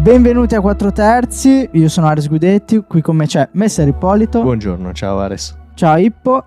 [0.00, 4.42] Benvenuti a 4 terzi, io sono Ares Gudetti, qui con me c'è Messer Ippolito.
[4.42, 5.58] Buongiorno, ciao Ares.
[5.74, 6.44] Ciao Ippo.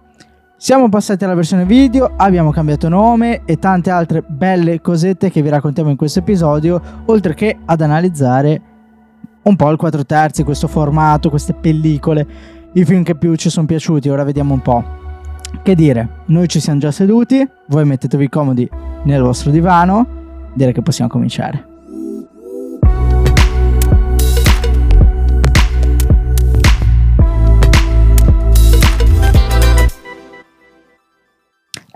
[0.55, 5.49] Siamo passati alla versione video, abbiamo cambiato nome e tante altre belle cosette che vi
[5.49, 8.61] raccontiamo in questo episodio, oltre che ad analizzare
[9.43, 12.25] un po' il 4 terzi, questo formato, queste pellicole,
[12.71, 14.83] i film che più ci sono piaciuti, ora vediamo un po'.
[15.61, 18.67] Che dire, noi ci siamo già seduti, voi mettetevi comodi
[19.03, 20.07] nel vostro divano,
[20.53, 21.65] direi che possiamo cominciare.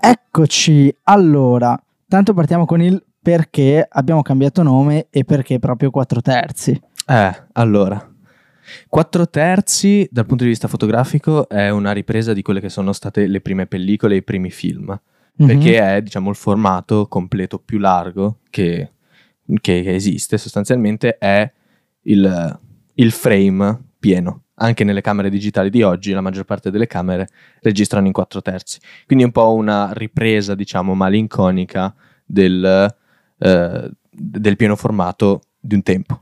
[0.07, 1.75] Eccoci, allora,
[2.07, 6.79] tanto partiamo con il perché abbiamo cambiato nome e perché proprio 4 terzi.
[7.07, 8.13] Eh, allora,
[8.87, 13.25] 4 terzi dal punto di vista fotografico è una ripresa di quelle che sono state
[13.25, 14.89] le prime pellicole e i primi film,
[15.41, 15.49] mm-hmm.
[15.49, 18.91] perché è diciamo il formato completo più largo che,
[19.59, 21.51] che, che esiste, sostanzialmente è
[22.01, 22.59] il,
[22.93, 27.27] il frame pieno anche nelle camere digitali di oggi la maggior parte delle camere
[27.61, 28.79] registrano in 4 terzi.
[29.05, 31.93] Quindi è un po' una ripresa, diciamo, malinconica
[32.25, 32.95] del,
[33.37, 36.21] eh, del pieno formato di un tempo.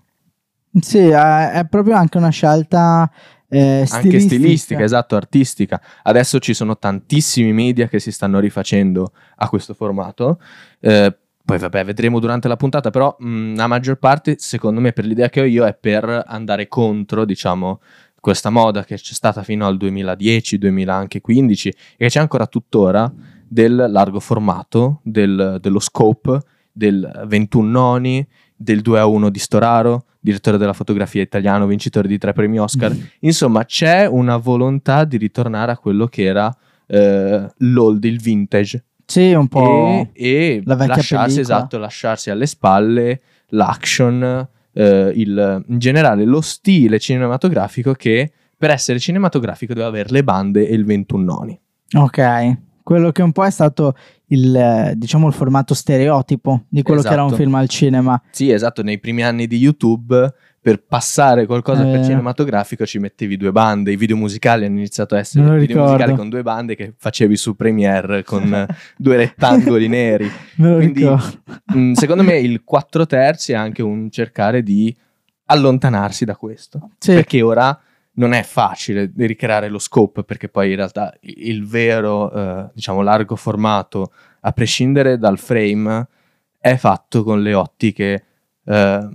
[0.80, 3.10] Sì, è proprio anche una scelta
[3.48, 3.98] eh, stilistica.
[3.98, 5.82] Anche stilistica, esatto, artistica.
[6.02, 10.42] Adesso ci sono tantissimi media che si stanno rifacendo a questo formato.
[10.80, 15.06] Eh, poi vabbè, vedremo durante la puntata, però mh, la maggior parte, secondo me, per
[15.06, 17.82] l'idea che ho io, è per andare contro, diciamo,
[18.24, 23.12] questa moda che c'è stata fino al 2010, 2015 e che c'è ancora tuttora
[23.46, 26.40] del largo formato, del, dello scope,
[26.72, 32.18] del 21 noni, del 2 a 1 di Storaro, direttore della fotografia italiano, vincitore di
[32.18, 32.96] tre premi Oscar.
[33.20, 36.56] Insomma, c'è una volontà di ritornare a quello che era
[36.88, 38.86] eh, l'old, il vintage.
[39.06, 41.58] Sì, un po' e, e la vecchia lasciarsi, pellicola.
[41.58, 49.00] esatto, lasciarsi alle spalle l'action, eh, il, in generale lo stile cinematografico che per essere
[49.00, 51.60] cinematografico deve avere le bande e il 21 noni.
[51.96, 53.96] Ok, quello che un po' è stato
[54.28, 57.42] il, eh, diciamo, il formato stereotipo di quello che era un Esatto.
[57.44, 58.22] film al cinema.
[58.32, 62.04] Sì, esatto, nei primi anni di YouTube per passare qualcosa per Eh.
[62.06, 65.92] cinematografico ci mettetti due bande, i video musicali hanno iniziato a essere video ricordo.
[65.92, 68.66] musicali con due bande che facevi su Premiere con
[68.98, 70.32] due rettangoli neri.
[70.56, 71.44] Quindi, ricordo.
[71.76, 74.96] Mm, secondo me il 4 terzi è anche un cercare di
[75.48, 76.92] allontanarsi da questo.
[76.98, 77.14] Sì.
[77.14, 77.78] Perché ora
[78.14, 83.36] non è facile ricreare lo scope, perché poi in realtà il vero, eh, diciamo, largo
[83.36, 86.08] formato, a prescindere dal frame,
[86.58, 88.24] è fatto con le ottiche
[88.64, 89.08] eh,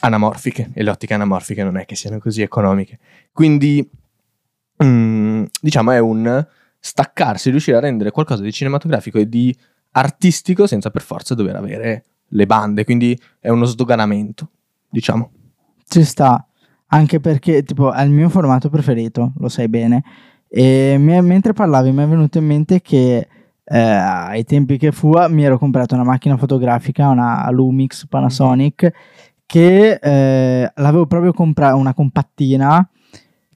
[0.00, 0.70] anamorfiche.
[0.72, 2.98] E le ottiche anamorfiche non è che siano così economiche.
[3.32, 3.88] Quindi,
[4.82, 6.46] mm, diciamo, è un
[6.78, 9.54] staccarsi, riuscire a rendere qualcosa di cinematografico e di
[9.92, 12.84] artistico senza per forza dover avere le bande.
[12.84, 14.50] Quindi è uno sdoganamento,
[14.88, 15.30] diciamo.
[15.86, 16.46] Ci sta,
[16.88, 20.02] anche perché tipo è il mio formato preferito, lo sai bene.
[20.48, 23.28] E mi- mentre parlavi mi è venuto in mente che
[23.70, 28.90] eh, ai tempi che fu mi ero comprato una macchina fotografica, una Lumix Panasonic,
[29.48, 32.86] che eh, l'avevo proprio comprata, una compattina,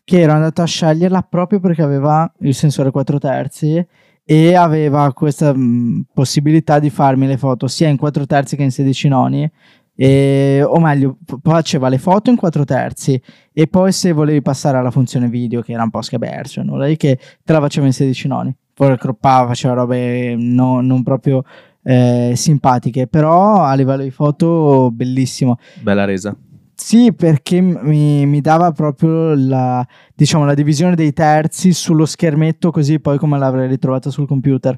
[0.03, 3.87] che ero andato a sceglierla proprio perché aveva il sensore 4 terzi
[4.25, 8.71] e aveva questa mh, possibilità di farmi le foto sia in 4 terzi che in
[8.71, 9.51] 16 noni
[9.95, 13.21] e, o meglio, faceva le foto in 4 terzi
[13.53, 16.97] e poi se volevi passare alla funzione video, che era un po' scabercio, nulla di
[16.97, 18.57] che, te la faceva in 16 noni.
[18.73, 21.45] Poi croppava, faceva robe no- non proprio
[21.83, 25.59] eh, simpatiche, però a livello di foto bellissimo.
[25.81, 26.37] Bella resa.
[26.75, 32.99] Sì, perché mi, mi dava proprio la, diciamo, la divisione dei terzi sullo schermetto, così
[32.99, 34.77] poi come l'avrei ritrovata sul computer,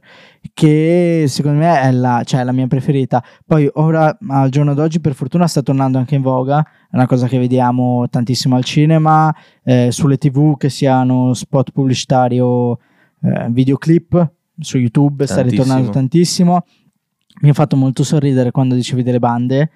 [0.53, 3.25] che secondo me è la, cioè, la mia preferita.
[3.47, 6.60] Poi ora, al giorno d'oggi, per fortuna sta tornando anche in voga,
[6.91, 12.38] è una cosa che vediamo tantissimo al cinema, eh, sulle tv, che siano spot pubblicitari
[12.38, 12.78] o
[13.22, 15.62] eh, videoclip, su YouTube sta Tantissimo.
[15.62, 16.65] ritornando tantissimo.
[17.43, 19.71] Mi ha fatto molto sorridere quando dicevi delle bande,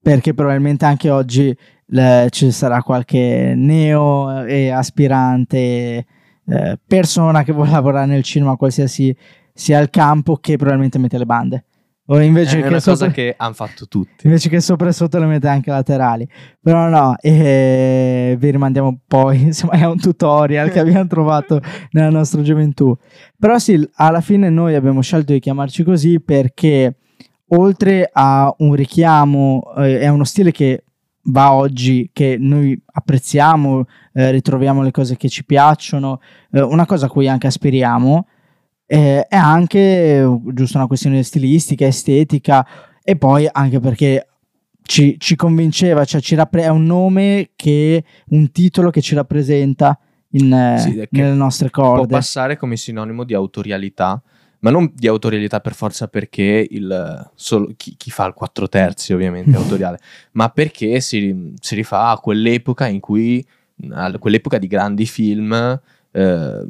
[0.00, 1.54] perché probabilmente anche oggi
[1.86, 6.06] le- ci sarà qualche neo e aspirante
[6.46, 9.14] eh, persona che vuole lavorare nel cinema, qualsiasi
[9.52, 11.64] sia il campo, che probabilmente mette le bande.
[12.12, 14.26] O invece È che una sopra, cosa che hanno fatto tutti.
[14.26, 16.28] invece che sopra e sotto le mette anche laterali.
[16.60, 21.60] Però no, eh, vi rimandiamo poi, insomma è un tutorial che abbiamo trovato
[21.92, 22.96] nella nostra gioventù.
[23.38, 26.96] Però sì, alla fine noi abbiamo scelto di chiamarci così perché
[27.52, 30.82] oltre a un richiamo, eh, è uno stile che
[31.24, 33.84] va oggi, che noi apprezziamo,
[34.14, 36.20] eh, ritroviamo le cose che ci piacciono,
[36.50, 38.26] eh, una cosa a cui anche aspiriamo,
[38.92, 39.78] eh, è anche
[40.18, 42.66] eh, giusto una questione stilistica, estetica
[43.04, 44.26] e poi anche perché
[44.82, 49.96] ci, ci convinceva, cioè ci rappre- è un nome che, un titolo che ci rappresenta
[50.30, 52.14] in, eh, Sì, nelle nostre Può corde.
[52.14, 54.20] passare come sinonimo di autorialità,
[54.58, 59.12] ma non di autorialità per forza perché il, solo, chi, chi fa il 4 terzi
[59.12, 60.00] ovviamente è autoriale,
[60.32, 63.46] ma perché si, si rifà a quell'epoca in cui,
[63.92, 66.66] a quell'epoca di grandi film eh,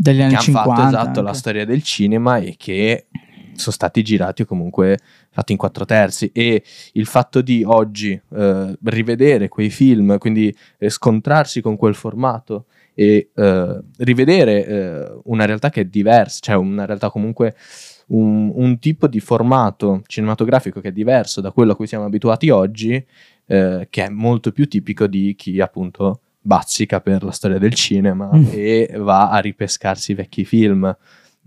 [0.00, 0.74] degli anni che hanno 50.
[0.74, 1.38] fatto esatto la anche.
[1.38, 3.06] storia del cinema e che
[3.52, 4.98] sono stati girati o comunque
[5.30, 6.62] fatti in quattro terzi e
[6.92, 12.64] il fatto di oggi eh, rivedere quei film, quindi eh, scontrarsi con quel formato
[12.94, 17.54] e eh, rivedere eh, una realtà che è diversa, cioè una realtà comunque
[18.08, 22.48] un, un tipo di formato cinematografico che è diverso da quello a cui siamo abituati
[22.48, 23.04] oggi,
[23.46, 28.30] eh, che è molto più tipico di chi appunto bazzica per la storia del cinema
[28.34, 28.44] Mm.
[28.50, 30.94] e va a ripescarsi i vecchi film.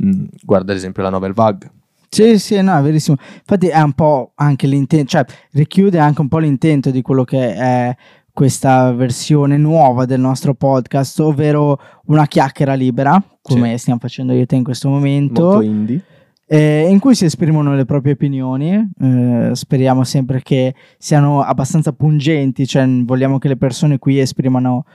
[0.03, 1.71] Mm, guarda ad esempio la Novel Vague.
[2.09, 3.17] Sì, sì, no, è verissimo.
[3.39, 7.55] Infatti è un po' anche l'intento, cioè richiude anche un po' l'intento di quello che
[7.55, 7.95] è
[8.31, 14.45] questa versione nuova del nostro podcast, ovvero una chiacchiera libera, come stiamo facendo io e
[14.45, 15.43] te in questo momento.
[15.43, 16.03] Molto indie.
[16.45, 18.91] Eh, in cui si esprimono le proprie opinioni.
[18.99, 24.85] eh, speriamo sempre che siano abbastanza pungenti, cioè vogliamo che le persone qui esprimano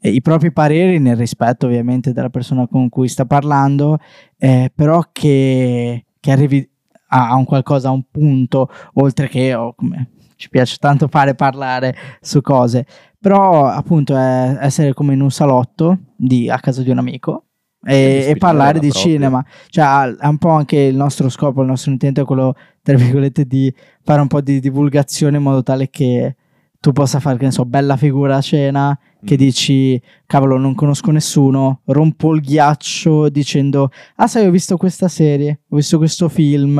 [0.00, 3.98] eh, i propri pareri nel rispetto ovviamente della persona con cui sta parlando,
[4.38, 6.68] eh, però che, che arrivi
[7.08, 11.36] a, a un qualcosa, a un punto, oltre che, oh, come ci piace tanto fare
[11.36, 12.84] parlare su cose,
[13.20, 17.44] però appunto è essere come in un salotto di- a casa di un amico.
[17.84, 19.10] E E, parlare la di propria.
[19.10, 22.96] cinema, cioè è un po' anche il nostro scopo, il nostro intento è quello, tra
[22.96, 26.36] virgolette, di fare un po' di divulgazione in modo tale che
[26.78, 29.38] tu possa fare, che ne so, bella figura a cena, che Mm.
[29.38, 35.60] dici, cavolo, non conosco nessuno, rompo il ghiaccio dicendo, ah sai, ho visto questa serie,
[35.68, 36.78] ho visto questo film,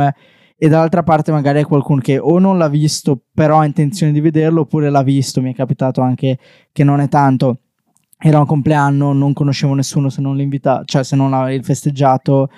[0.57, 4.21] e dall'altra parte magari è qualcuno che o non l'ha visto, però ha intenzione di
[4.21, 6.39] vederlo, oppure l'ha visto, mi è capitato anche
[6.73, 7.59] che non è tanto.
[8.25, 12.49] Era un compleanno, non conoscevo nessuno se non l'invitato, cioè se non il festeggiato,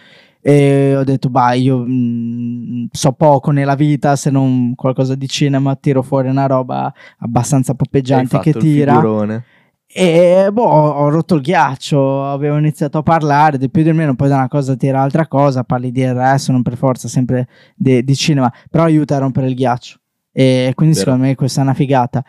[0.46, 5.74] e ho detto, bah, io mm, so poco nella vita, se non qualcosa di cinema,
[5.74, 8.92] tiro fuori una roba abbastanza poppeggiante che tira.
[8.92, 9.44] figurone.
[9.86, 14.14] E boh, ho ho rotto il ghiaccio, avevo iniziato a parlare di più di meno,
[14.16, 18.02] poi da una cosa tira l'altra cosa, parli di resto, non per forza sempre de-
[18.04, 19.98] di cinema, però aiuta a rompere il ghiaccio.
[20.30, 21.06] E quindi Vero.
[21.06, 22.22] secondo me questa è una figata.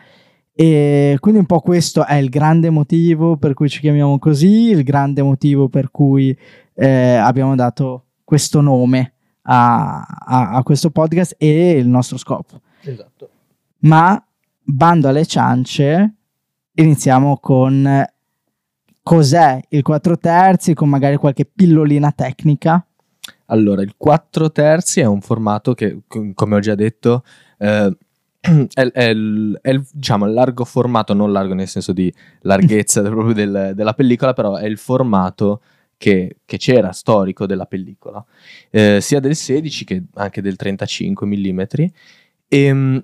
[0.58, 4.84] E quindi un po' questo è il grande motivo per cui ci chiamiamo così, il
[4.84, 6.34] grande motivo per cui
[6.72, 9.12] eh, abbiamo dato questo nome
[9.42, 12.62] a, a- a questo podcast e il nostro scopo.
[12.80, 13.28] Esatto.
[13.80, 14.18] Ma
[14.62, 16.14] bando alle ciance,
[16.72, 18.02] iniziamo con
[19.02, 22.82] cos'è il 4 terzi, con magari qualche pillolina tecnica.
[23.48, 27.22] Allora, il 4 terzi è un formato che, com- come ho già detto,
[27.58, 27.94] eh,
[28.72, 32.12] è, è il, è il, diciamo, il largo formato, non largo nel senso di
[32.42, 35.62] larghezza proprio del- della pellicola, però è il formato
[35.96, 38.24] che, che c'era, storico della pellicola,
[38.70, 41.60] eh, sia del 16 che anche del 35 mm.
[42.48, 42.96] E mm,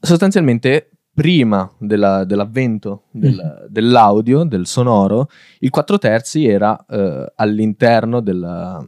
[0.00, 5.28] sostanzialmente prima della- dell'avvento del- dell'audio, del sonoro,
[5.60, 8.84] il 4 terzi era eh, all'interno della,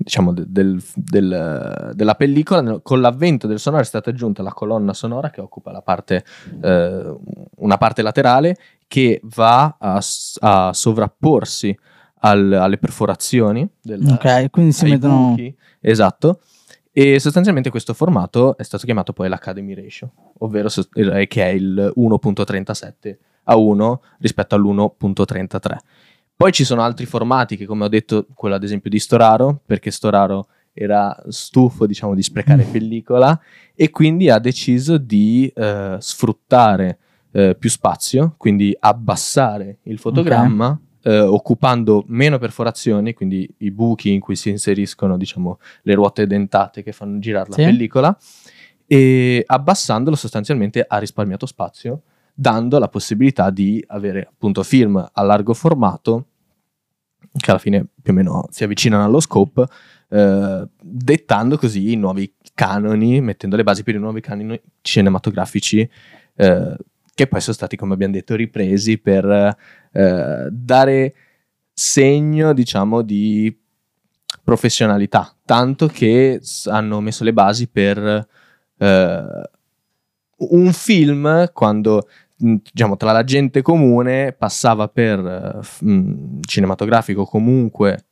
[0.00, 2.78] diciamo, de- del- del- della pellicola.
[2.80, 6.24] Con l'avvento del sonoro è stata aggiunta la colonna sonora che occupa la parte,
[6.62, 7.16] eh,
[7.56, 8.56] una parte laterale
[8.86, 10.00] che va a,
[10.40, 11.76] a sovrapporsi
[12.20, 15.28] al- alle perforazioni del, Ok, quindi si mettono...
[15.30, 16.40] buchi, esatto.
[16.92, 21.92] E sostanzialmente questo formato è stato chiamato poi l'Academy Ratio, ovvero eh, che è il
[21.96, 25.76] 1.37 a 1 rispetto all'1.33.
[26.38, 29.90] Poi ci sono altri formati che, come ho detto, quello ad esempio di Storaro, perché
[29.90, 32.70] Storaro era stufo, diciamo, di sprecare Mm.
[32.70, 33.40] pellicola
[33.74, 36.98] e quindi ha deciso di eh, sfruttare
[37.32, 44.20] eh, più spazio, quindi abbassare il fotogramma, eh, occupando meno perforazioni, quindi i buchi in
[44.20, 47.64] cui si inseriscono, diciamo, le ruote dentate che fanno girare la Sì.
[47.64, 48.16] pellicola,
[48.86, 52.02] e abbassandolo sostanzialmente ha risparmiato spazio,
[52.40, 56.26] dando la possibilità di avere appunto film a largo formato,
[57.36, 59.66] che alla fine più o meno si avvicinano allo scope,
[60.08, 65.80] eh, dettando così i nuovi canoni, mettendo le basi per i nuovi canoni cinematografici,
[66.36, 66.76] eh,
[67.12, 69.56] che poi sono stati, come abbiamo detto, ripresi per
[69.90, 71.14] eh, dare
[71.72, 73.52] segno, diciamo, di
[74.44, 78.28] professionalità, tanto che hanno messo le basi per
[78.78, 79.50] eh,
[80.36, 82.06] un film quando
[82.38, 88.04] diciamo tra la gente comune passava per eh, mh, cinematografico comunque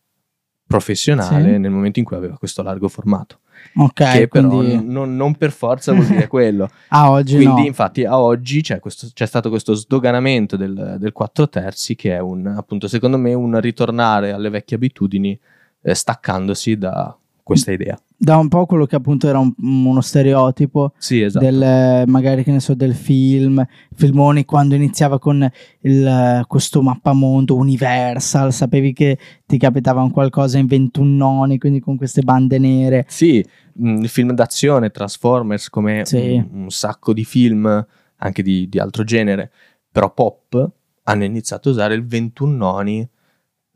[0.67, 1.59] professionale Sì.
[1.59, 3.39] nel momento in cui aveva questo largo formato
[3.77, 6.69] Ok, che però quindi non, non per forza vuol dire quello.
[6.89, 7.67] a oggi Quindi, no.
[7.67, 12.19] infatti, a oggi c'è, questo- c'è stato questo sdoganamento del, del 4 terzi, che è
[12.19, 15.39] un, appunto, secondo me, un ritornare alle vecchie abitudini,
[15.83, 17.99] eh, staccandosi da questa idea.
[18.19, 21.45] Da un po' quello che appunto era un- uno stereotipo Sì, esatto.
[21.45, 23.63] del magari che ne so del film,
[23.95, 25.47] filmoni quando iniziava con
[25.81, 31.99] il, questo mappamondo Universal, sapevi che ti capitava un qualcosa in 21 noni, quindi con
[31.99, 33.05] queste bande nere.
[33.07, 33.45] Sì,
[33.75, 36.43] mh, il film d'azione, Transformers, come Sì.
[36.51, 39.51] un, un sacco di film anche di, di altro genere,
[39.93, 40.71] però pop,
[41.03, 43.07] hanno iniziato a usare il 21 noni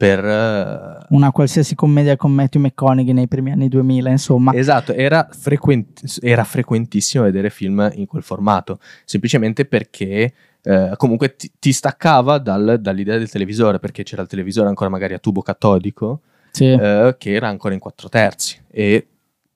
[0.00, 0.24] per...
[0.24, 4.54] eh, Una qualsiasi commedia con Matthew McConaughey nei primi anni 2000, insomma.
[4.54, 11.52] Esatto, era, frequent- era frequentissimo vedere film in quel formato, semplicemente perché eh, comunque ti,
[11.58, 16.22] ti staccava dal- dall'idea del televisore, perché c'era il televisore ancora magari a tubo catodico,
[16.50, 16.64] Sì.
[16.64, 19.06] eh, che era ancora in quattro terzi e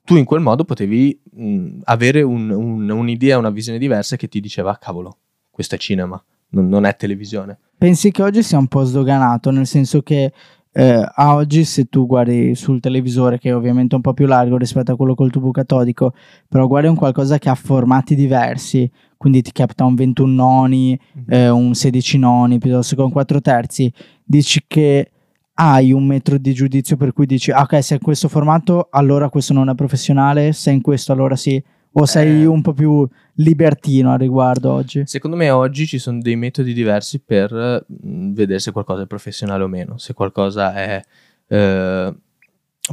[0.03, 4.39] tu in quel modo potevi mh, avere un- un- un'idea, una visione diversa che ti
[4.39, 5.17] diceva "Ah, cavolo,
[5.49, 7.57] questo è cinema, non, non è televisione.
[7.77, 10.31] Pensi che oggi sia un po' sdoganato, nel senso che
[10.71, 14.57] eh, a oggi se tu guardi sul televisore, che è ovviamente un po' più largo
[14.57, 16.13] rispetto a quello col tubo catodico,
[16.47, 21.49] però guardi un qualcosa che ha formati diversi, quindi ti capita un 21 noni, eh,
[21.49, 23.91] un 16 noni, piuttosto che un 4 terzi,
[24.23, 25.11] dici che
[25.53, 28.87] hai un metro di giudizio per cui dici, ah, ok, se è in questo formato
[28.91, 31.61] allora questo non è professionale, se è in questo allora sì,
[31.97, 32.45] o sei Eh.
[32.45, 35.03] un po' più libertino a riguardo oggi?
[35.05, 37.51] Secondo me oggi ci sono dei metodi diversi per
[37.87, 41.01] mh, vedere se qualcosa è professionale o meno, se qualcosa è...
[41.47, 42.15] eh,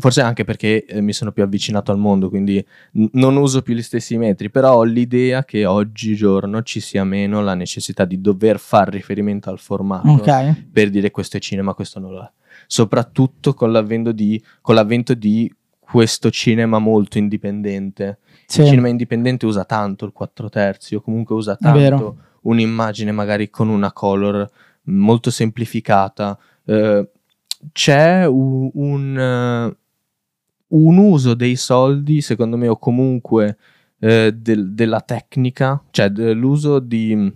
[0.01, 3.75] forse anche perché eh, mi sono più avvicinato al mondo, quindi n- non uso più
[3.75, 8.59] gli stessi metri, però ho l'idea che oggigiorno ci sia meno la necessità di dover
[8.59, 12.31] fare riferimento al formato Ok, per dire questo è cinema, questo non lo è.
[12.67, 15.53] Soprattutto con l'avvento di, con l'avvento di
[15.93, 18.19] questo cinema molto indipendente.
[18.47, 18.63] sì.
[18.63, 23.69] Il cinema indipendente usa tanto il 4 terzi o comunque usa tanto un'immagine magari con
[23.69, 24.51] una color
[24.85, 26.39] molto semplificata.
[26.65, 27.09] Eh,
[27.73, 29.77] c'è un, un, eh,
[30.69, 33.59] un uso dei soldi, secondo me, o comunque
[34.01, 37.31] eh, del- della tecnica, cioè dell'uso di...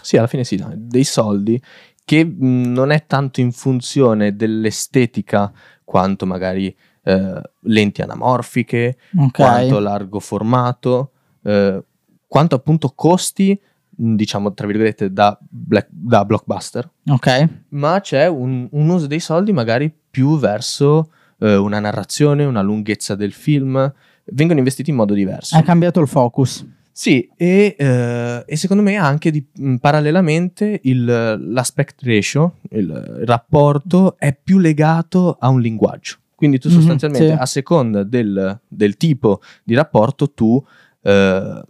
[0.00, 1.60] Sì, alla fine sì, dai, dei soldi
[2.06, 5.52] che mh, non è tanto in funzione dell'estetica
[5.86, 9.30] quanto magari eh, lenti anamorfiche, ok.
[9.30, 11.12] quanto largo formato,
[11.42, 11.82] eh,
[12.26, 18.68] quanto appunto costi, mh, diciamo tra virgolette, da, black- da blockbuster, Ok, ma c'è un,
[18.70, 23.92] un uso dei soldi magari più verso eh, una narrazione, una lunghezza del film,
[24.32, 25.54] vengono investiti in modo diverso.
[25.56, 26.66] hai cambiato il focus.
[26.98, 31.04] Sì, e, eh, e secondo me anche di- mh, parallelamente il-
[31.50, 36.16] l'aspect ratio, il, il rapporto, è più legato a un linguaggio.
[36.34, 37.38] Quindi tu Mhm, sostanzialmente, sì.
[37.38, 40.64] a seconda del, del tipo di rapporto, tu...
[41.02, 41.62] eh,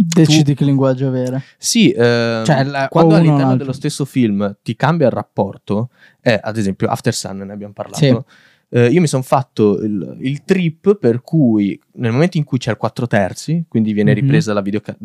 [0.00, 1.42] Decidi che linguaggio avere.
[1.58, 5.90] sì, eh, Cioè, la- quando all'interno dello stesso film ti cambia il rapporto,
[6.22, 8.24] ad esempio After Sun, ne abbiamo parlato.
[8.70, 12.70] Eh, io mi sono fatto il, il trip per cui nel momento in cui c'è
[12.72, 14.20] il 4 terzi, quindi viene Mhm.
[14.20, 15.04] ripresa la videocassetta,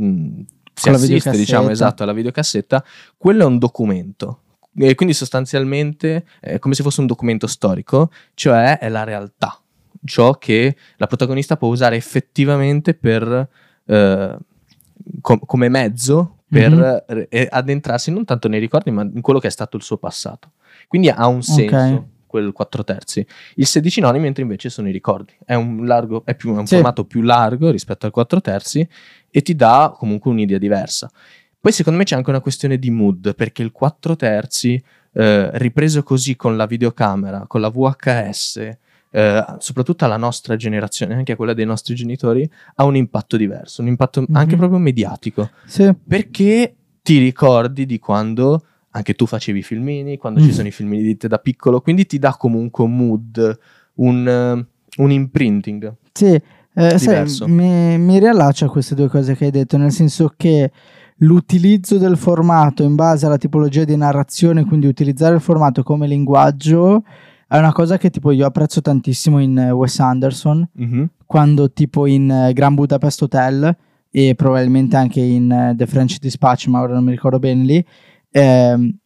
[0.74, 2.84] si la assiste diciamo esatto alla videocassetta,
[3.17, 4.39] quello è un documento.
[4.75, 9.62] E quindi sostanzialmente è come se fosse un documento storico, cioè è la realtà,
[10.03, 13.48] ciò che la protagonista può usare effettivamente per,
[13.86, 14.38] eh,
[15.22, 17.17] com- come mezzo per Mhm.
[17.20, 19.98] eh, eh, addentrarsi non tanto nei ricordi, ma in quello che è stato il suo
[19.98, 20.51] passato.
[20.88, 22.03] Quindi ha un senso Ok.
[22.34, 23.24] Quel 4 terzi.
[23.58, 25.34] Il 16 noni, mentre invece sono i ricordi.
[25.46, 26.74] È un, largo, è più, è un Sì.
[26.75, 28.88] formato più largo rispetto al 4 terzi
[29.30, 31.12] e ti dà comunque un'idea diversa.
[31.60, 36.02] Poi secondo me c'è anche una questione di mood, perché il 4 terzi, eh, ripreso
[36.02, 38.70] così con la videocamera, con la VHS,
[39.12, 43.84] eh, soprattutto alla nostra generazione, anche a quella dei nostri genitori, ha un impatto diverso,
[43.84, 44.36] un impatto Mhm.
[44.36, 45.94] anche proprio mediatico Sì.
[46.08, 46.74] perché
[47.04, 50.44] ti ricordi di quando anche tu facevi i filmini, quando Mm.
[50.44, 53.60] ci sono i filmini di te da piccolo, quindi ti dà comunque un mood,
[53.96, 54.66] un, eh,
[55.02, 55.94] un imprinting.
[56.14, 56.40] Sì,
[56.76, 60.72] eh, sai, mi, mi riallaccio a queste due cose che hai detto, nel senso che
[61.18, 67.04] l'utilizzo del formato in base alla tipologia di narrazione, quindi utilizzare il formato come linguaggio,
[67.48, 71.10] è una cosa che tipo io apprezzo tantissimo in eh, Wes Anderson, Mhm.
[71.26, 73.76] quando tipo in eh, Grand Budapest Hotel
[74.12, 77.86] e probabilmente anche in The French Dispatch, ma ora non mi ricordo bene lì,
[78.34, 78.98] ehm,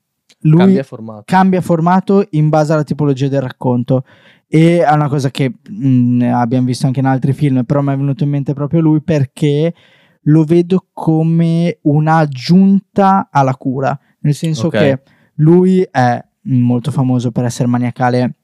[0.41, 1.23] lui Cambia formato.
[1.25, 4.03] cambia formato in base alla tipologia del racconto
[4.47, 7.97] e è una cosa che mh, abbiamo visto anche in altri film però mi è
[7.97, 9.73] venuto in mente proprio lui perché
[10.21, 14.77] lo vedo come un'aggiunta alla cura nel senso Ok.
[14.77, 15.01] che
[15.35, 18.35] lui è molto famoso per essere maniacale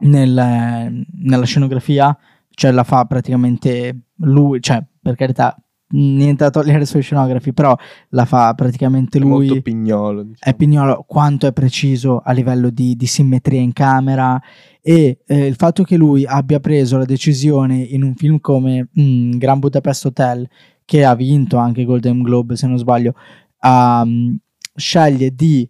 [0.00, 2.16] nel- nella scenografia
[2.50, 5.56] cioè la fa praticamente lui, cioè per carità,
[5.90, 7.76] niente da togliere su scenography, però
[8.10, 9.46] la fa praticamente È lui.
[9.46, 10.22] molto pignolo.
[10.22, 10.36] diciamo.
[10.38, 14.40] È Pignolo quanto è preciso a livello di, di simmetria in camera
[14.82, 19.32] e eh, il fatto che lui abbia preso la decisione in un film come mm,
[19.38, 20.48] Gran Budapest Hotel,
[20.84, 23.14] che ha vinto anche Golden Globe se non sbaglio,
[23.62, 24.36] um,
[24.74, 25.68] sceglie di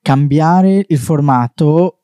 [0.00, 2.02] cambiare il formato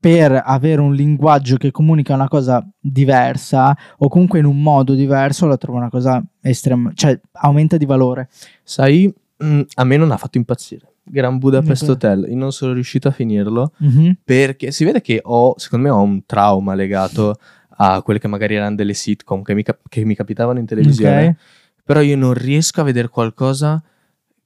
[0.00, 5.46] per avere un linguaggio che comunica una cosa diversa o comunque in un modo diverso,
[5.46, 8.30] la trovo una cosa estrema, cioè aumenta di valore.
[8.62, 9.12] Sai,
[9.44, 10.86] mm, a me non ha fatto impazzire.
[11.02, 11.88] Gran Budapest Ok.
[11.90, 14.18] Hotel, io non sono riuscito a finirlo Mhm.
[14.24, 17.34] perché si vede che ho, secondo me, ho un trauma legato
[17.82, 21.26] a quelle che magari erano delle sitcom che mi, cap- che mi capitavano in televisione.
[21.26, 21.82] Ok.
[21.84, 23.82] Però io non riesco a vedere qualcosa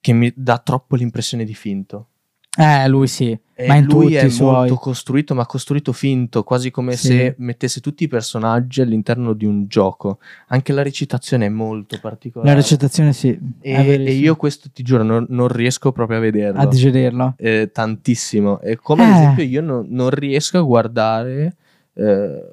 [0.00, 2.08] che mi dà troppo l'impressione di finto.
[2.56, 6.94] Eh, lui sì, E ma in lui è molto costruito, ma costruito finto, quasi come
[6.94, 7.06] Sì.
[7.08, 10.18] se mettesse tutti i personaggi all'interno di un gioco.
[10.48, 12.50] Anche la recitazione è molto particolare.
[12.52, 16.60] La recitazione sì, e, e io questo ti giuro, non, non riesco proprio a vederlo.
[16.60, 17.34] a digerirlo.
[17.38, 18.60] eh, tantissimo.
[18.60, 19.12] E come ad Eh.
[19.14, 21.56] esempio io non, non riesco a guardare
[21.94, 22.50] eh,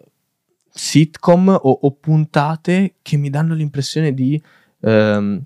[0.70, 4.42] sitcom o, o puntate che mi danno l'impressione di,
[4.82, 5.42] ehm,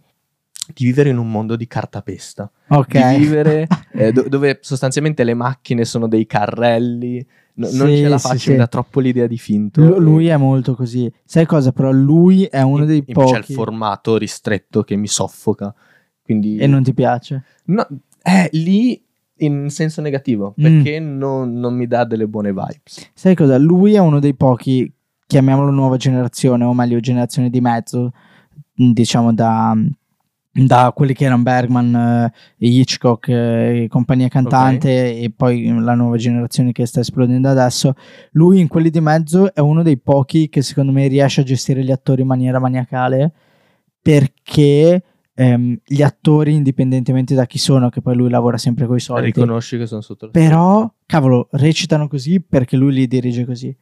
[0.73, 2.49] di vivere in un mondo di cartapesta.
[2.69, 3.09] Ok.
[3.13, 7.25] Di vivere eh, do- dove sostanzialmente le macchine sono dei carrelli.
[7.57, 8.51] No- non Sì, ce la sì, faccio, sì.
[8.51, 9.81] mi dà troppo l'idea di finto.
[9.81, 11.11] Lu- lui è molto così.
[11.23, 11.71] Sai cosa?
[11.71, 15.73] Però lui è uno In- dei in- C'è il pochi formato ristretto che mi soffoca.
[16.21, 17.43] Quindi e non ti piace.
[17.65, 17.85] No,
[18.21, 19.01] è lì
[19.39, 20.63] in senso negativo Mm.
[20.63, 23.11] perché non, non mi dà delle buone vibes.
[23.13, 23.57] Sai cosa?
[23.57, 24.91] Lui è uno dei pochi,
[25.27, 28.11] chiamiamolo nuova generazione, o meglio generazione di mezzo,
[28.73, 29.75] diciamo da,
[30.57, 36.71] da quelli che erano Bergman, eh, Hitchcock, eh, compagnia cantante e poi la nuova generazione
[36.71, 37.93] che sta esplodendo adesso.
[38.31, 41.83] Lui in quelli di mezzo è uno dei pochi che secondo me riesce a gestire
[41.83, 43.33] gli attori in maniera maniacale
[44.01, 49.01] perché ehm, gli attori, indipendentemente da chi sono, che poi lui lavora sempre con i
[49.01, 53.75] soliti, Riconosci che sono sotto la però, cavolo, recitano così perché lui li dirige così.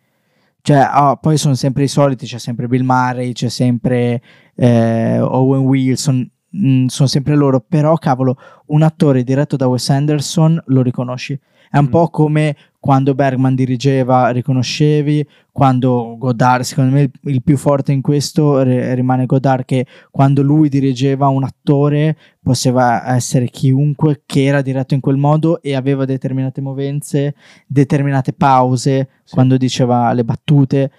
[0.60, 4.22] Cioè, ah, poi sono sempre i soliti, c'è sempre Bill Murray, c'è sempre
[4.56, 8.38] eh, Owen Wilson, mm, sono sempre loro, però cavolo,
[8.68, 11.38] un attore diretto da Wes Anderson lo riconosci.
[11.70, 11.90] È un Mm.
[11.90, 18.02] po' come quando Bergman dirigeva, riconoscevi, quando Godard, secondo me il, il più forte in
[18.02, 24.62] questo re- rimane Godard, che quando lui dirigeva un attore poteva essere chiunque che era
[24.62, 27.34] diretto in quel modo e aveva determinate movenze,
[27.66, 29.34] determinate pause, Sì.
[29.34, 30.92] quando diceva le battute,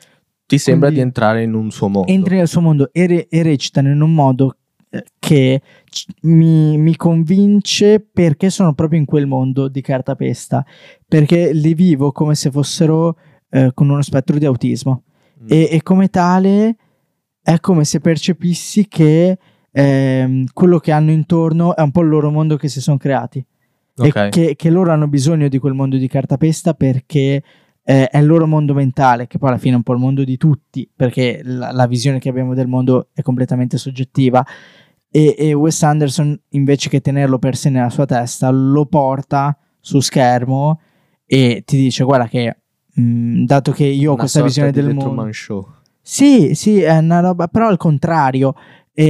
[0.46, 2.10] Ti sembra quindi- di entrare in un suo mondo.
[2.10, 4.56] entri nel suo mondo e, re- e recitano in un modo
[5.18, 5.60] che
[6.22, 10.64] mi, mi convince perché sono proprio in quel mondo di cartapesta,
[11.06, 13.16] perché li vivo come se fossero
[13.50, 15.02] eh, con uno spettro di autismo
[15.42, 15.46] Mm.
[15.48, 16.76] e, e come tale
[17.42, 19.36] è come se percepissi che
[19.70, 23.44] ehm, quello che hanno intorno è un po' il loro mondo che si sono creati
[23.96, 24.14] Ok.
[24.16, 27.42] e che, che loro hanno bisogno di quel mondo di cartapesta perché
[27.82, 30.24] eh, è il loro mondo mentale, che poi alla fine è un po' il mondo
[30.24, 34.42] di tutti, perché la, la visione che abbiamo del mondo è completamente soggettiva.
[35.16, 40.00] E, e Wes Anderson, invece che tenerlo per sé nella sua testa, lo porta su
[40.00, 40.80] schermo
[41.24, 42.56] e ti dice: Guarda, che
[42.94, 45.66] mh, dato che io ho questa visione del mondo, Show.
[46.02, 48.54] sì, sì, è una roba, però al contrario.
[48.92, 49.04] E,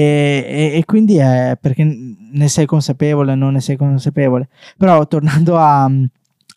[0.75, 4.49] e- e quindi è perché ne sei consapevole, non ne sei consapevole.
[4.77, 5.91] Però tornando a-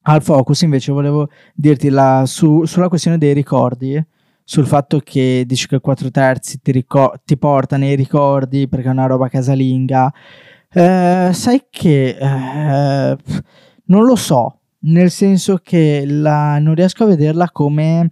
[0.09, 4.01] al focus, invece, volevo dirti la- su- sulla questione dei ricordi,
[4.49, 8.91] sul fatto che dici che 4 terzi ti, ricor- ti porta nei ricordi perché è
[8.91, 10.09] una roba casalinga.
[10.71, 13.17] Eh, sai che eh,
[13.87, 18.11] non lo so, nel senso che la- non riesco a vederla come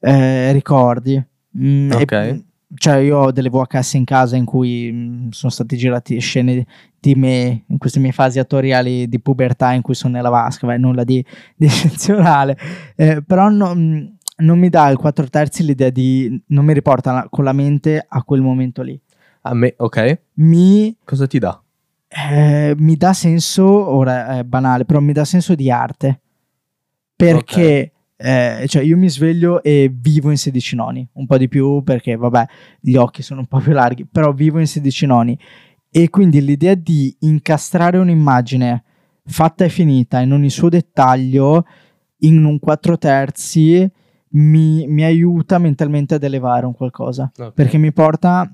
[0.00, 1.22] eh, ricordi.
[1.58, 2.42] Mm, e- Ok.
[2.76, 6.66] cioè, io ho delle VHS in casa in cui mm, sono stati girati scene
[6.98, 10.78] di me in queste mie fasi attoriali di pubertà in cui sono nella vasca, beh,
[10.78, 11.22] nulla di,
[11.54, 12.56] di eccezionale.
[12.96, 16.42] Eh, però non, non mi dà il 4 terzi l'idea di.
[16.48, 18.98] non mi riporta con la mente a quel momento lì.
[19.42, 20.20] A me, ok.
[20.34, 21.58] Mi, Cosa ti dà?
[22.08, 26.20] eh, mi dà senso, ora è banale, però mi dà senso di arte.
[27.16, 31.82] Perché eh, cioè io mi sveglio e vivo in 16 noni, un po' di più
[31.82, 32.46] perché vabbè
[32.80, 35.38] gli occhi sono un po' più larghi, però vivo in 16 noni.
[35.90, 38.82] E quindi l'idea di incastrare un'immagine
[39.26, 41.66] fatta e finita in ogni suo dettaglio
[42.18, 43.90] in un 4 terzi
[44.36, 47.52] mi, mi aiuta mentalmente ad elevare un qualcosa Ok.
[47.52, 48.50] perché mi porta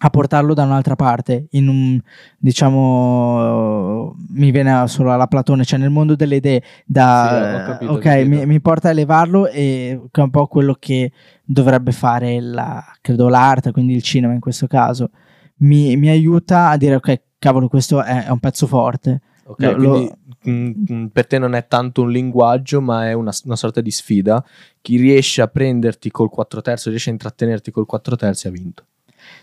[0.00, 2.00] a portarlo da un'altra parte, in un,
[2.38, 8.06] diciamo, mi viene solo alla Platone, cioè nel mondo delle idee, da, Sì, capito, ok,
[8.24, 11.10] mi, mi porta a elevarlo e che è un po' quello che
[11.44, 15.10] dovrebbe fare la, credo l'arte, quindi il cinema in questo caso,
[15.56, 19.22] mi, mi aiuta a dire, ok, cavolo, questo è, è un pezzo forte.
[19.50, 20.12] Ok, Lo- lo- quindi
[20.50, 23.90] mm, mm, per te non è tanto un linguaggio, ma è una, una sorta di
[23.90, 24.44] sfida.
[24.82, 28.84] Chi riesce a prenderti col 4 terzi, riesce a intrattenerti col 4 terzi, ha vinto.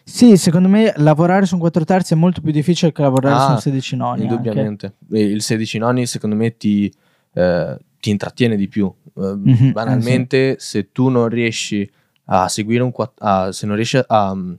[0.03, 3.49] Sì, secondo me lavorare su un 4 terzi è molto più difficile che lavorare su
[3.49, 4.21] Ah, un 16 noni.
[4.21, 4.33] anche.
[4.33, 4.93] Indubbiamente.
[5.11, 6.91] E il 16 nonni, secondo me, ti,
[7.33, 8.85] eh, ti intrattiene di più.
[9.15, 11.89] Eh, Mhm, banalmente, se tu non riesci
[12.25, 14.53] a seguire un a- se non riesci a, mm,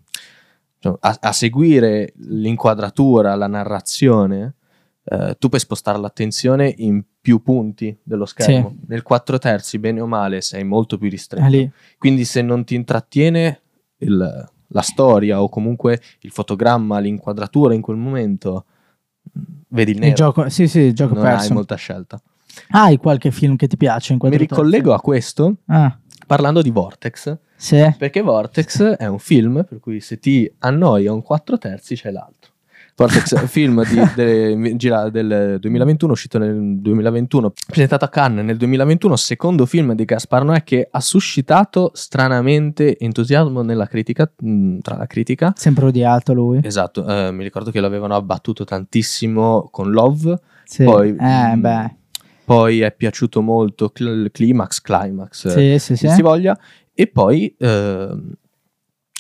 [0.76, 4.54] diciamo, a- a seguire l'inquadratura, la narrazione,
[5.08, 8.76] eh, tu puoi spostare l'attenzione in più punti dello schermo.
[8.88, 11.42] Nel 4 terzi, bene o male, sei molto più ristretto.
[11.98, 13.60] Quindi se non ti intrattiene
[13.98, 18.64] il- la storia o comunque il fotogramma, l'inquadratura in quel momento,
[19.22, 20.14] mh, vedi il Il nero.
[20.14, 21.54] gioco, sì, sì, il gioco non hai perso.
[21.54, 22.20] molta scelta.
[22.70, 27.36] Hai qualche film che ti piace in Mi ricollego a questo Ah, parlando di Vortex,
[27.54, 27.94] sì.
[27.98, 32.52] perché Vortex è un film per cui se ti annoia un 4 terzi c'è l'altro.
[32.98, 39.16] Vortex film di- de- gira- del 2021, uscito nel 2021, presentato a Cannes nel 2021,
[39.16, 44.30] secondo film di Gaspar Noè che ha suscitato stranamente entusiasmo nella critica,
[44.80, 45.52] tra la critica.
[45.56, 46.60] Sempre odiato lui.
[46.62, 50.84] Esatto, eh, mi ricordo che lo avevano abbattuto tantissimo con Love, Sì.
[50.84, 51.94] poi, eh, beh.
[52.46, 56.06] poi è piaciuto molto Cl- Climax, Climax, Sì, sì, sì.
[56.08, 56.58] se si voglia,
[56.94, 58.32] e poi ehm,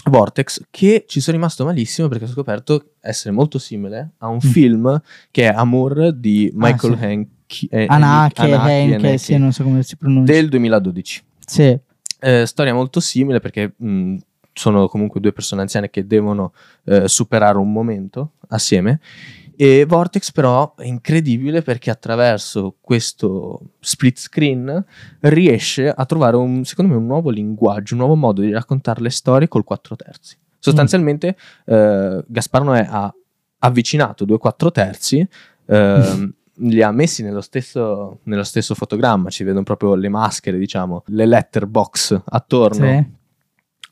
[0.08, 4.50] Vortex, che ci sono rimasto malissimo perché ho scoperto essere molto simile a un Mm.
[4.50, 7.04] film che è Amour di Michael Ah, sì.
[7.04, 10.32] Hanke, eh, Anake, Haneke, Henke, Haneke, sì, non so come si pronuncia.
[10.32, 11.22] del 2012.
[11.44, 11.78] Sì.
[12.18, 14.16] Eh, storia molto simile perché mh,
[14.52, 16.52] sono comunque due persone anziane che devono
[16.84, 19.00] eh, superare un momento assieme.
[19.58, 24.84] E Vortex però è incredibile perché attraverso questo split screen
[25.20, 29.08] riesce a trovare un, secondo me un nuovo linguaggio, un nuovo modo di raccontare le
[29.10, 30.36] storie col 4 terzi.
[30.58, 33.14] Sostanzialmente eh, Gaspar Noè ha
[33.60, 35.26] avvicinato due 4 terzi,
[35.66, 41.02] ehm, li ha messi nello stesso, nello stesso fotogramma, ci vedono proprio le maschere, diciamo,
[41.06, 43.15] le letterbox attorno sì.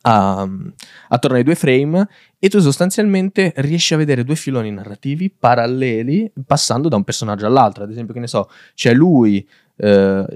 [0.06, 0.48] A-
[1.08, 6.88] attorno ai due frame e tu sostanzialmente riesci a vedere due filoni narrativi paralleli passando
[6.88, 7.84] da un personaggio all'altro.
[7.84, 10.26] Ad esempio, che ne so, c'è lui eh,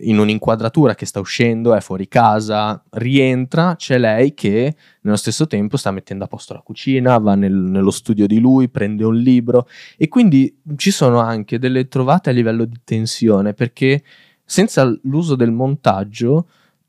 [0.00, 5.76] in un'inquadratura che sta uscendo, è fuori casa, rientra, c'è lei che nello stesso tempo
[5.76, 9.66] sta mettendo a posto la cucina, va nel- nello studio di lui, prende un libro
[9.96, 14.02] e quindi ci sono anche delle trovate a livello di tensione perché
[14.44, 16.46] senza l'uso del montaggio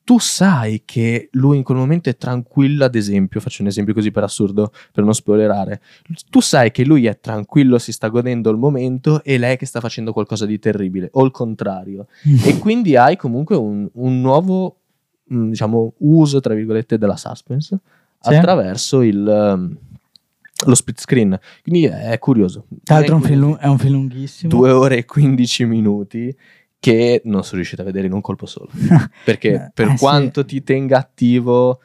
[0.09, 4.09] tu sai che lui in quel momento è tranquillo, ad esempio, faccio un esempio così
[4.09, 5.81] per assurdo, per non spoilerare,
[6.31, 9.79] tu sai che lui è tranquillo, si sta godendo il momento e lei che sta
[9.79, 12.07] facendo qualcosa di terribile, o il contrario.
[12.43, 14.77] E quindi hai comunque un, un nuovo,
[15.25, 17.77] mh, diciamo, uso, tra virgolette, della suspense
[18.19, 18.33] Sì.
[18.33, 19.23] attraverso il...
[19.27, 19.77] um,
[20.65, 22.65] lo split screen, quindi è curioso.
[22.83, 23.19] Tra l'altro è
[23.59, 24.49] è un film lunghissimo.
[24.49, 26.35] Due ore e 15 minuti
[26.79, 28.69] che non sono riuscito a vedere in un colpo solo.
[29.25, 29.97] Perché per Eh, sì.
[29.97, 31.79] quanto ti tenga attivo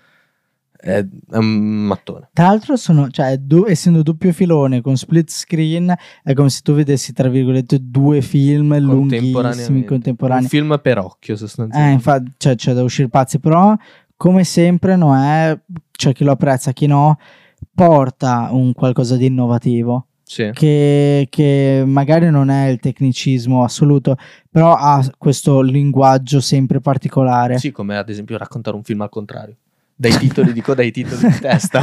[0.77, 1.47] è, un
[1.87, 2.29] mattone.
[2.33, 6.75] Tra l'altro sono, cioè, du- essendo doppio filone con split screen, è come se tu
[6.75, 10.43] vedessi, tra virgolette, due film lunghissimi contemporanei.
[10.43, 11.95] Un film per occhio Eh, sostanzialmente.
[11.95, 13.75] infatti, cioè, c'è da uscire pazzi, però,
[14.17, 15.59] come sempre, no è,
[15.91, 17.19] c'è chi lo apprezza, chi no,
[17.75, 20.09] porta un qualcosa di innovativo.
[20.27, 20.51] Sì.
[20.53, 24.17] Che, che magari non è il tecnicismo assoluto,
[24.51, 27.59] però ha questo linguaggio sempre particolare.
[27.59, 29.57] Sì, come ad esempio raccontare un film al contrario.
[29.97, 31.83] Dai titoli, dico dai titoli di testa.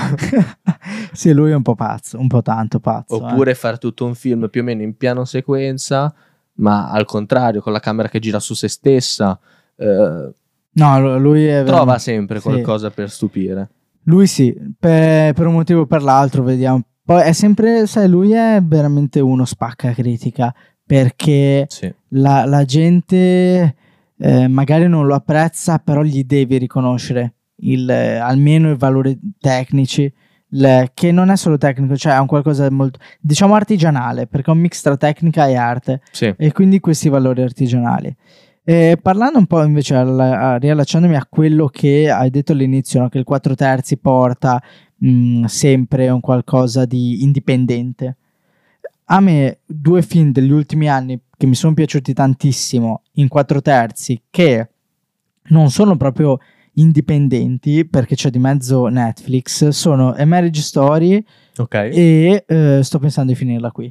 [1.14, 3.16] sì, lui è un po' pazzo, un po' tanto pazzo.
[3.22, 3.32] eh.
[3.32, 6.14] Oppure fare tutto un film più o meno in piano sequenza,
[6.56, 9.40] ma al contrario, con la camera che gira su se stessa.
[9.78, 10.30] eh,
[10.74, 12.44] No, lu- lui è trova sempre sì.
[12.44, 13.70] qualcosa per stupire.
[14.04, 16.82] Lui sì, per, per un motivo o per l'altro, vediamo.
[17.04, 20.54] Poi è sempre, sai, lui è veramente uno spacca critica
[20.86, 21.92] perché Sì.
[22.10, 23.76] la, la gente
[24.24, 27.34] eh, magari non lo apprezza, però gli devi riconoscere
[27.64, 30.12] il, almeno i valori tecnici,
[30.50, 34.52] il- che non è solo tecnico, cioè è un qualcosa di molto, diciamo artigianale, perché
[34.52, 36.32] è un mix tra tecnica e arte Sì.
[36.38, 38.16] e quindi questi valori artigianali.
[38.64, 43.10] E parlando un po' invece, alla- a- riallacciandomi a quello che hai detto all'inizio, no,
[43.10, 44.62] che il 4 terzi porta
[45.02, 48.18] mh, sempre un qualcosa di indipendente.
[49.06, 54.22] A me due film degli ultimi anni che mi sono piaciuti tantissimo in 4 terzi,
[54.30, 54.70] che
[55.50, 56.38] non sono proprio
[56.74, 61.24] indipendenti, perché c'è di mezzo Netflix, sono A Marriage Story
[61.58, 61.74] Ok.
[61.74, 63.88] e eh, sto pensando di finirla qui,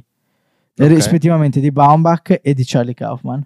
[0.79, 0.87] Ok.
[0.87, 3.45] rispettivamente di Baumbach e di Charlie Kaufman.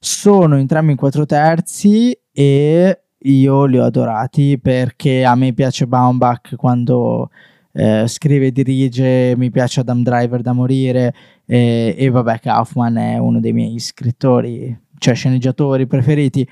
[0.00, 6.54] Sono entrambi in quattro terzi e io li ho adorati perché a me piace Baumbach
[6.56, 7.30] quando
[7.72, 13.18] eh, scrive e dirige, mi piace Adam Driver da morire e, e vabbè Kaufman è
[13.18, 16.48] uno dei miei scrittori, cioè sceneggiatori preferiti.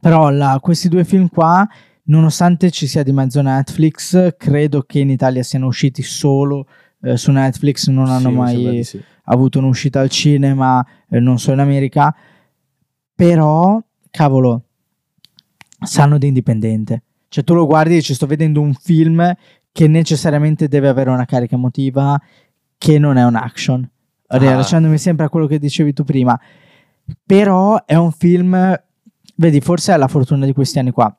[0.00, 1.66] Però la- questi due film qua,
[2.04, 6.66] nonostante ci sia di mezzo Netflix, credo che in Italia siano usciti solo
[7.02, 9.00] eh, su Netflix, non hanno Sì, mai sì.
[9.24, 12.14] avuto un'uscita al cinema, eh, non so in America,
[13.14, 13.80] però
[14.10, 14.62] cavolo,
[15.82, 17.02] sanno di indipendente.
[17.28, 19.34] Cioè tu lo guardi e dici sto vedendo un film
[19.72, 22.20] che necessariamente deve avere una carica emotiva
[22.76, 23.88] che non è un action.
[24.26, 24.36] Ah.
[24.36, 26.38] Rilasciandomi sempre a quello che dicevi tu prima.
[27.24, 28.80] Però è un film,
[29.36, 31.14] vedi, forse è la fortuna di questi anni qua.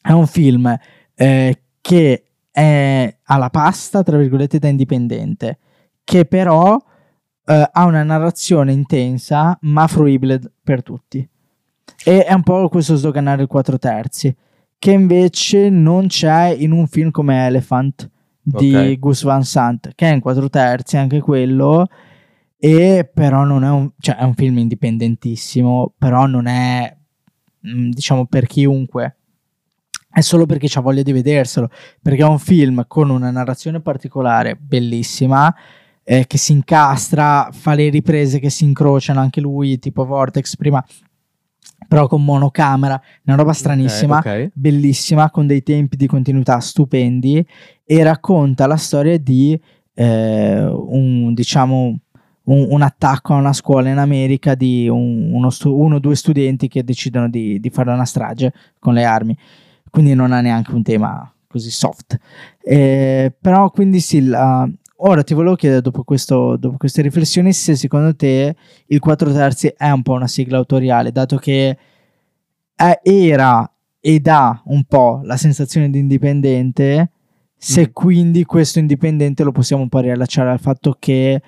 [0.00, 0.76] È un film
[1.14, 5.58] eh, che è alla pasta, tra virgolette, da indipendente,
[6.02, 6.76] che però
[7.44, 11.28] eh, ha una narrazione intensa ma fruibile per tutti.
[12.04, 14.34] E è un po' questo sdoganare il 4 terzi,
[14.78, 18.08] che invece non c'è in un film come Elephant
[18.40, 18.98] di Ok.
[18.98, 21.86] Gus Van Sant, che è in 4 terzi anche quello,
[22.56, 26.96] e però non è un, cioè è un film indipendentissimo, però non è,
[27.66, 29.16] mm, diciamo, per chiunque.
[30.10, 31.68] È solo perché c'ha voglia di vederselo,
[32.02, 35.54] perché è un film con una narrazione particolare, bellissima,
[36.02, 40.82] eh, che si incastra, fa le riprese che si incrociano, anche lui, tipo Vortex prima,
[41.86, 44.50] però con monocamera, una roba stranissima, Ok, ok.
[44.54, 47.44] bellissima, con dei tempi di continuità stupendi,
[47.84, 49.58] e racconta la storia di
[49.94, 51.98] eh, un, diciamo,
[52.44, 56.14] un, un attacco a una scuola in America di un- uno, stu- uno o due
[56.16, 59.36] studenti che decidono di, di fare una strage con le armi.
[59.90, 62.16] Quindi non ha neanche un tema così soft.
[62.62, 64.68] Eh, però quindi sì, la-
[65.00, 68.54] ora ti volevo chiedere dopo, questo- dopo queste riflessioni se secondo te
[68.86, 71.76] il 4 terzi è un po' una sigla autoriale, dato che
[72.74, 77.10] è- era e dà un po' la sensazione di indipendente,
[77.56, 77.92] se Mm.
[77.92, 81.42] quindi questo indipendente lo possiamo un po' riallacciare al fatto che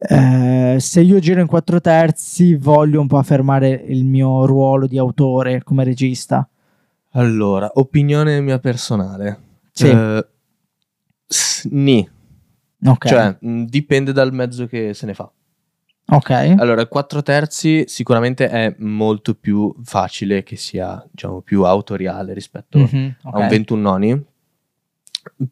[0.00, 4.96] eh, se io giro in 4 terzi voglio un po' affermare il mio ruolo di
[4.96, 6.48] autore come regista.
[7.14, 9.40] Allora, opinione mia personale.
[9.72, 9.88] Sì.
[9.88, 10.26] Eh,
[11.26, 12.08] s- ni.
[12.84, 13.06] Ok.
[13.06, 15.30] Cioè, mh, dipende dal mezzo che se ne fa.
[16.10, 16.30] ok.
[16.58, 22.78] Allora, il 4 terzi sicuramente è molto più facile che sia, diciamo, più autoriale rispetto
[22.78, 23.34] Mhm, ok.
[23.34, 24.24] a un 21 noni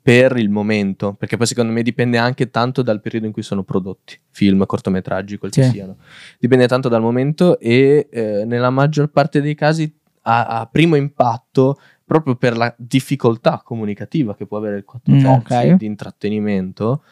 [0.00, 3.62] per il momento, perché poi secondo me dipende anche tanto dal periodo in cui sono
[3.62, 5.70] prodotti, film, cortometraggi, quel che Sì.
[5.70, 5.96] siano.
[6.38, 11.78] Dipende tanto dal momento e eh, nella maggior parte dei casi ha, ha primo impatto
[12.06, 15.74] proprio per la difficoltà comunicativa che può avere il 4 Mm, terzi ok.
[15.74, 17.02] di intrattenimento,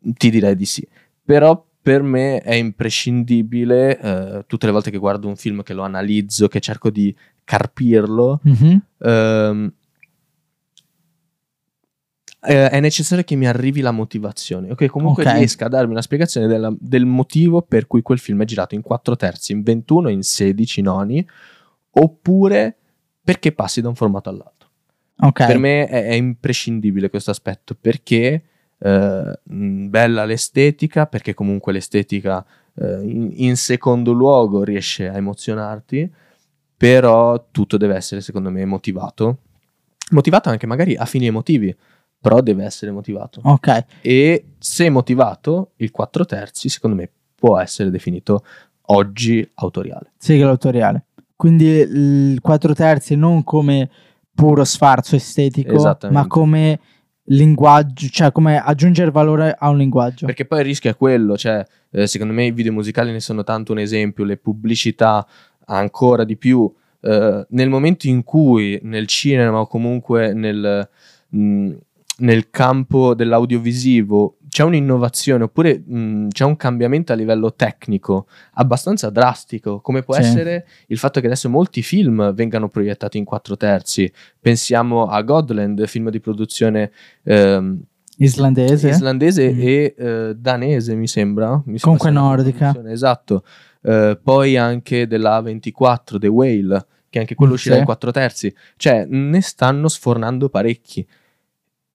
[0.00, 0.86] ti direi di sì.
[1.24, 5.82] Però per me è imprescindibile, eh, tutte le volte che guardo un film, che lo
[5.82, 9.72] analizzo, che cerco di carpirlo, Mhm, ehm,
[12.42, 14.86] eh, è necessario che mi arrivi la motivazione, ok?
[14.86, 15.32] Comunque Ok.
[15.34, 18.80] riesca a darmi una spiegazione della- del motivo per cui quel film è girato in
[18.82, 21.26] 4 terzi, in 21, in 16 noni,
[21.92, 22.76] oppure
[23.22, 24.68] perché passi da un formato all'altro.
[25.20, 25.46] ok.
[25.46, 28.42] Per me è, è imprescindibile questo aspetto perché
[28.78, 36.10] eh, bella l'estetica, perché comunque l'estetica eh, in, in secondo luogo riesce a emozionarti,
[36.76, 39.38] però tutto deve essere secondo me motivato.
[40.12, 41.76] Motivato anche magari a fini emotivi,
[42.18, 43.40] però deve essere motivato.
[43.44, 43.84] Ok.
[44.00, 48.44] E se motivato, il 4 terzi secondo me può essere definito
[48.86, 50.12] oggi autoriale.
[50.16, 51.06] Sigla autoriale.
[51.40, 53.88] Quindi il 4 terzi non come
[54.34, 55.72] puro sfarzo estetico,
[56.10, 56.78] ma come
[57.24, 60.26] linguaggio, cioè come aggiungere valore a un linguaggio.
[60.26, 63.42] Perché poi il rischio è quello, cioè, eh, secondo me i video musicali ne sono
[63.42, 65.26] tanto un esempio, le pubblicità
[65.64, 66.70] ancora di più.
[67.00, 70.86] eh, nel momento in cui nel cinema o comunque nel,
[71.30, 71.70] mh,
[72.18, 79.80] nel campo dell'audiovisivo c'è un'innovazione oppure mh, c'è un cambiamento a livello tecnico abbastanza drastico,
[79.80, 80.20] come può Sì.
[80.20, 84.12] essere il fatto che adesso molti film vengano proiettati in quattro terzi.
[84.38, 86.90] Pensiamo a Godland, film di produzione
[87.22, 87.80] ehm,
[88.18, 88.88] Islandese?
[88.90, 89.60] islandese Mm.
[89.60, 91.62] e eh, danese, mi sembra.
[91.64, 92.74] Mi Comunque nordica.
[92.86, 93.44] Esatto.
[93.82, 97.80] Eh, poi anche della A24, The Whale, che anche quello Mm, uscirà sì.
[97.80, 98.54] in quattro terzi.
[98.76, 101.06] Cioè, ne stanno sfornando parecchi.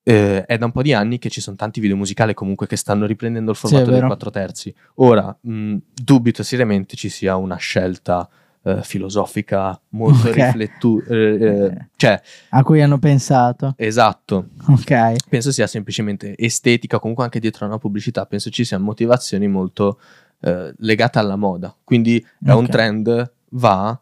[0.08, 2.76] Eh, è da un po' di anni che ci sono tanti video musicali comunque che
[2.76, 4.06] stanno riprendendo il Sì, formato del vero.
[4.08, 4.72] quattro terzi.
[4.96, 8.30] Ora, mh, dubito seriamente ci sia una scelta
[8.62, 10.34] eh, filosofica, molto Ok.
[10.36, 11.88] riflettuta.
[11.96, 13.74] cioè, A cui hanno pensato.
[13.78, 14.50] esatto.
[14.68, 15.28] Ok.
[15.28, 18.28] Penso sia semplicemente estetica, comunque anche dietro a una pubblicità.
[18.28, 20.00] Penso ci siano motivazioni molto
[20.41, 21.76] eh, legate alla moda.
[21.84, 24.00] Quindi è un trend, va.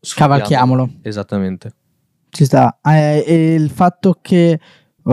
[0.00, 0.38] sfruttiamolo.
[0.40, 0.90] Cavalchiamolo.
[1.02, 1.72] Esattamente.
[2.30, 2.78] Ci sta.
[2.82, 4.58] Eh, e il fatto che,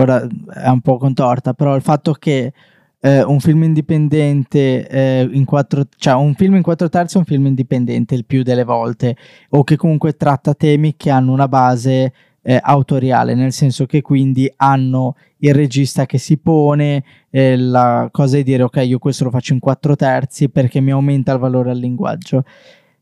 [0.00, 2.52] ora è un po' contorta, però il fatto che
[3.00, 7.24] eh, un film indipendente eh, in quattro, cioè un film in quattro terzi è un
[7.24, 9.16] film indipendente il più delle volte,
[9.50, 14.50] o che comunque tratta temi che hanno una base eh, autoriale, nel senso che quindi
[14.56, 19.30] hanno il regista che si pone, eh, la cosa di dire ok, io questo lo
[19.30, 22.44] faccio in quattro terzi perché mi aumenta il valore al linguaggio.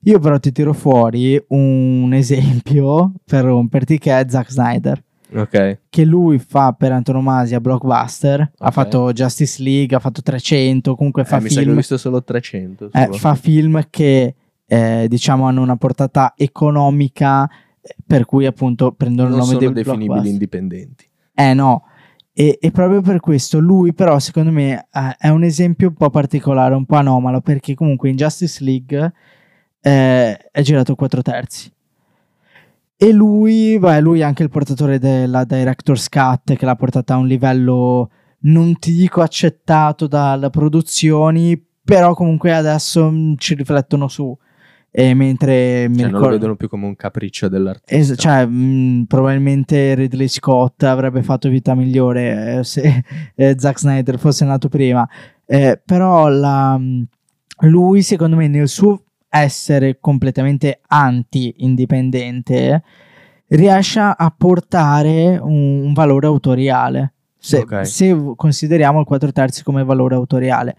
[0.07, 5.03] Io però ti tiro fuori un esempio per romperti che è Zack Snyder,
[5.35, 5.79] Ok.
[5.89, 8.73] che lui fa per antonomasia blockbuster, ha Ok.
[8.73, 12.91] fatto Justice League, ha fatto 300, comunque fa Eh, mi sa film, visto solo 300.
[12.93, 14.35] eh, fa film che
[14.67, 17.49] eh, diciamo hanno una portata economica
[17.81, 21.07] eh, per cui appunto prendono non il nome sono dei definibili indipendenti.
[21.35, 21.85] Eh no,
[22.33, 26.11] e, e proprio per questo lui però secondo me eh, è un esempio un po'
[26.11, 29.13] particolare, un po' anomalo, perché comunque in Justice League
[29.81, 31.71] eh, è girato 4 terzi.
[32.97, 37.19] E lui, beh, lui è anche il portatore della Director's Cut che l'ha portata a
[37.19, 44.37] un livello, non ti dico accettato dalle produzioni, però comunque adesso mm, ci riflettono su.
[44.97, 47.97] E mentre mi Cioè, non lo ricordo- vedono più come un capriccio dell'artista.
[47.97, 53.03] Es- cioè, mh, probabilmente Ridley Scott avrebbe fatto vita migliore eh, se
[53.35, 55.07] eh, Zack Snyder fosse nato prima.
[55.45, 57.07] Eh, però la- mh,
[57.67, 59.03] lui, secondo me, nel suo
[59.35, 62.83] essere completamente anti-indipendente,
[63.49, 67.13] riesce a portare un, un valore autoriale.
[67.37, 67.87] Se, Ok.
[67.87, 70.77] se consideriamo il 4 terzi come valore autoriale.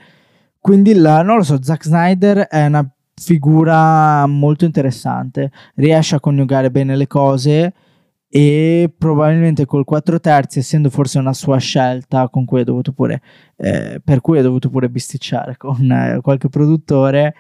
[0.59, 6.69] Quindi, la- non lo so, Zack Snyder è una figura molto interessante riesce a coniugare
[6.69, 7.73] bene le cose
[8.27, 13.21] e probabilmente col 4 terzi essendo forse una sua scelta con cui ha dovuto pure
[13.55, 17.33] eh, per cui ha dovuto pure bisticciare con eh, qualche produttore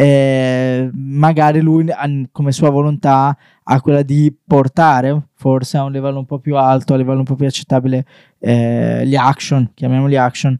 [0.00, 1.84] eh, magari lui
[2.30, 6.94] come sua volontà ha quella di portare forse a un livello un po' più alto
[6.94, 8.06] a livello un po' più accettabile
[8.38, 10.56] eh, gli action chiamiamoli action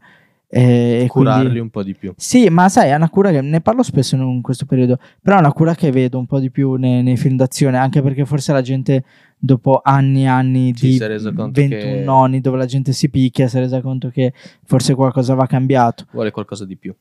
[0.49, 2.11] eh, e curarli quindi- un po' di più.
[2.17, 5.39] sì, ma sai, è una cura che ne parlo spesso in questo periodo, però è
[5.39, 8.51] una cura che vedo un po' di più nei, nei film d'azione, anche perché forse
[8.51, 9.03] la gente
[9.37, 12.65] dopo anni e anni Sì, di si è reso conto 21 che- nonni dove la
[12.65, 14.33] gente si picchia, si è resa conto che
[14.65, 16.05] forse qualcosa va cambiato.
[16.11, 16.95] Vuole qualcosa di più.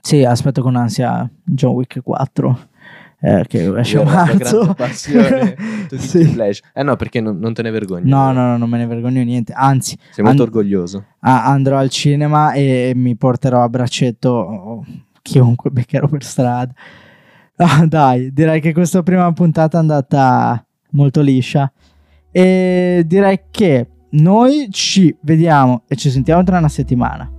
[0.00, 2.68] Sì, aspetto con ansia John Wick 4,
[3.20, 4.74] eh, che esce a marzo.
[4.74, 5.56] passione.
[5.94, 6.24] Sì.
[6.24, 6.60] Flash.
[6.72, 8.08] Eh no, perché non, non te ne vergogni.
[8.08, 11.04] No, no, no, non me ne vergogno niente, anzi, Sei molto An- orgoglioso.
[11.20, 14.84] Ah, andrò al cinema e mi porterò a braccetto
[15.22, 16.72] chiunque beccherò per strada.
[17.56, 21.70] Ah, dai, direi che questa prima puntata è andata molto liscia.
[22.32, 27.30] E direi che noi ci vediamo e ci sentiamo tra una settimana.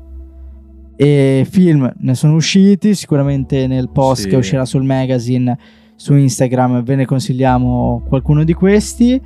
[0.96, 4.30] E film ne sono usciti, sicuramente nel post Sì.
[4.30, 5.58] che uscirà sul magazine
[5.96, 9.22] su Instagram ve ne consigliamo qualcuno di questi.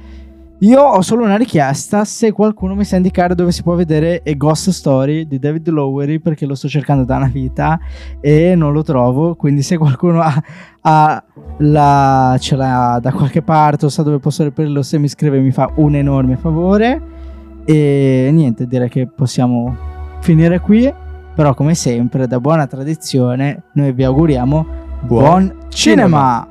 [0.62, 4.34] Io ho solo una richiesta, se qualcuno mi sa indicare dove si può vedere A
[4.34, 7.80] Ghost Story di David Lowery, perché lo sto cercando da una vita
[8.20, 10.44] e non lo trovo, quindi se qualcuno ha,
[10.82, 11.24] ha
[11.60, 15.52] la, ce l'ha da qualche parte o sa dove posso reperirlo, se mi scrive mi
[15.52, 17.02] fa un enorme favore.
[17.64, 19.78] E niente, direi che possiamo
[20.20, 20.92] finire qui,
[21.36, 24.66] però come sempre, da buona tradizione, noi vi auguriamo
[25.02, 26.48] buon, Buon cinema.